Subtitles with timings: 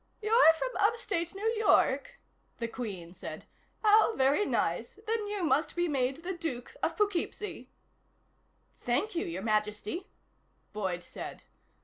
[0.19, 2.19] "You're from upstate New York?"
[2.57, 3.45] the Queen said.
[3.83, 4.97] "How very nice.
[5.05, 7.69] Then you must be made the Duke of Poughkeepsie."
[8.79, 10.07] "Thank you, Your Majesty,"
[10.73, 11.43] Boyd said.